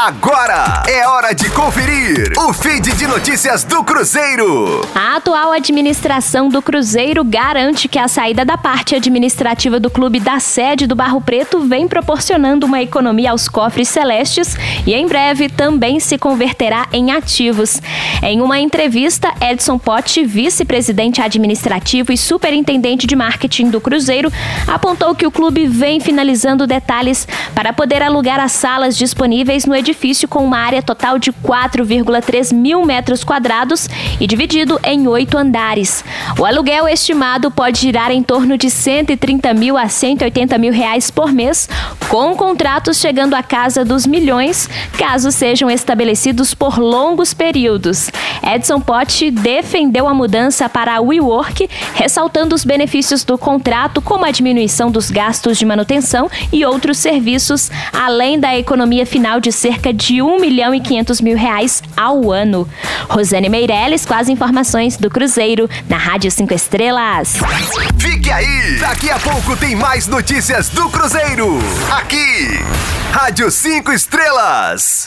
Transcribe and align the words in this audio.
Agora 0.00 0.84
é 0.86 1.08
hora 1.08 1.34
de 1.34 1.50
conferir 1.50 2.32
o 2.38 2.52
feed 2.52 2.92
de 2.92 3.04
notícias 3.04 3.64
do 3.64 3.82
Cruzeiro. 3.82 4.88
A 4.94 5.16
atual 5.16 5.50
administração 5.50 6.48
do 6.48 6.62
Cruzeiro 6.62 7.24
garante 7.24 7.88
que 7.88 7.98
a 7.98 8.06
saída 8.06 8.44
da 8.44 8.56
parte 8.56 8.94
administrativa 8.94 9.80
do 9.80 9.90
clube 9.90 10.20
da 10.20 10.38
sede 10.38 10.86
do 10.86 10.94
Barro 10.94 11.20
Preto 11.20 11.58
vem 11.62 11.88
proporcionando 11.88 12.64
uma 12.64 12.80
economia 12.80 13.32
aos 13.32 13.48
cofres 13.48 13.88
celestes 13.88 14.56
e 14.86 14.94
em 14.94 15.08
breve 15.08 15.48
também 15.48 15.98
se 15.98 16.16
converterá 16.16 16.86
em 16.92 17.10
ativos. 17.10 17.82
Em 18.22 18.40
uma 18.40 18.60
entrevista, 18.60 19.34
Edson 19.40 19.80
Potti, 19.80 20.24
vice-presidente 20.24 21.20
administrativo 21.20 22.12
e 22.12 22.16
superintendente 22.16 23.04
de 23.04 23.16
marketing 23.16 23.70
do 23.70 23.80
Cruzeiro, 23.80 24.32
apontou 24.64 25.12
que 25.12 25.26
o 25.26 25.30
clube 25.32 25.66
vem 25.66 25.98
finalizando 25.98 26.68
detalhes 26.68 27.26
para 27.52 27.72
poder 27.72 28.00
alugar 28.00 28.38
as 28.38 28.52
salas 28.52 28.96
disponíveis 28.96 29.66
no 29.66 29.74
edifício 29.74 29.87
com 30.28 30.44
uma 30.44 30.58
área 30.58 30.82
total 30.82 31.18
de 31.18 31.32
4,3 31.32 32.54
mil 32.54 32.84
metros 32.84 33.24
quadrados 33.24 33.88
e 34.20 34.26
dividido 34.26 34.78
em 34.84 35.06
oito 35.06 35.36
andares. 35.36 36.04
O 36.38 36.44
aluguel 36.44 36.88
estimado 36.88 37.50
pode 37.50 37.80
girar 37.80 38.10
em 38.10 38.22
torno 38.22 38.56
de 38.58 38.70
130 38.70 39.54
mil 39.54 39.76
a 39.76 39.88
180 39.88 40.58
mil 40.58 40.72
reais 40.72 41.10
por 41.10 41.32
mês, 41.32 41.68
com 42.08 42.34
contratos 42.36 42.98
chegando 42.98 43.34
à 43.34 43.42
casa 43.42 43.84
dos 43.84 44.06
milhões, 44.06 44.68
caso 44.96 45.30
sejam 45.30 45.70
estabelecidos 45.70 46.54
por 46.54 46.78
longos 46.78 47.34
períodos. 47.34 48.10
Edson 48.42 48.80
Potti 48.80 49.30
defendeu 49.30 50.06
a 50.06 50.14
mudança 50.14 50.68
para 50.68 50.96
a 50.96 51.00
WeWork, 51.00 51.68
ressaltando 51.94 52.54
os 52.54 52.64
benefícios 52.64 53.24
do 53.24 53.36
contrato, 53.36 54.00
como 54.00 54.24
a 54.24 54.30
diminuição 54.30 54.90
dos 54.90 55.10
gastos 55.10 55.58
de 55.58 55.66
manutenção 55.66 56.30
e 56.52 56.64
outros 56.64 56.98
serviços, 56.98 57.70
além 57.92 58.38
da 58.38 58.56
economia 58.56 59.04
final 59.04 59.40
de 59.40 59.52
cerca 59.52 59.77
cerca 59.78 59.92
de 59.92 60.20
1 60.20 60.40
milhão 60.40 60.74
e 60.74 60.80
500 60.80 61.20
mil 61.20 61.36
reais 61.36 61.82
ao 61.96 62.32
ano. 62.32 62.68
Rosane 63.08 63.48
Meirelles 63.48 64.04
com 64.04 64.14
as 64.14 64.28
informações 64.28 64.96
do 64.96 65.08
Cruzeiro 65.08 65.70
na 65.88 65.96
Rádio 65.96 66.30
5 66.30 66.52
Estrelas. 66.52 67.34
Fique 67.96 68.30
aí! 68.30 68.76
Daqui 68.80 69.08
a 69.08 69.18
pouco 69.20 69.56
tem 69.56 69.76
mais 69.76 70.08
notícias 70.08 70.68
do 70.70 70.90
Cruzeiro. 70.90 71.58
Aqui, 71.96 72.58
Rádio 73.12 73.50
5 73.50 73.92
Estrelas. 73.92 75.06